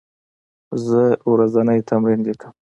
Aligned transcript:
زه 0.85 1.01
ورځنی 1.31 1.79
تمرین 1.89 2.19
لیکم. 2.27 2.53